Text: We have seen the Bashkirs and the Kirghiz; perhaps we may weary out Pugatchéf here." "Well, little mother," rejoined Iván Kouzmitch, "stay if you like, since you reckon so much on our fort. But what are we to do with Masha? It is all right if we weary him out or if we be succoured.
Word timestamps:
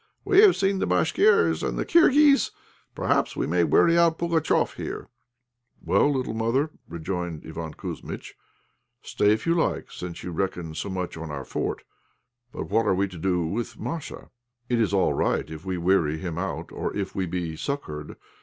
We 0.25 0.39
have 0.39 0.55
seen 0.55 0.79
the 0.79 0.87
Bashkirs 0.87 1.61
and 1.61 1.77
the 1.77 1.85
Kirghiz; 1.85 2.49
perhaps 2.95 3.35
we 3.35 3.45
may 3.45 3.63
weary 3.63 3.99
out 3.99 4.17
Pugatchéf 4.17 4.73
here." 4.73 5.09
"Well, 5.79 6.11
little 6.11 6.33
mother," 6.33 6.71
rejoined 6.89 7.43
Iván 7.43 7.75
Kouzmitch, 7.75 8.33
"stay 9.03 9.31
if 9.31 9.45
you 9.45 9.53
like, 9.53 9.91
since 9.91 10.23
you 10.23 10.31
reckon 10.31 10.73
so 10.73 10.89
much 10.89 11.17
on 11.17 11.29
our 11.29 11.45
fort. 11.45 11.83
But 12.51 12.71
what 12.71 12.87
are 12.87 12.95
we 12.95 13.07
to 13.09 13.17
do 13.19 13.45
with 13.45 13.79
Masha? 13.79 14.31
It 14.69 14.81
is 14.81 14.91
all 14.91 15.13
right 15.13 15.47
if 15.47 15.65
we 15.65 15.77
weary 15.77 16.17
him 16.17 16.39
out 16.39 16.71
or 16.71 16.97
if 16.97 17.13
we 17.13 17.27
be 17.27 17.55
succoured. 17.55 18.15